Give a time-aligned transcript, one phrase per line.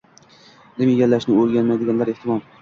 [0.83, 2.43] Ilm egallashni oʻrganolmagandir ehtimol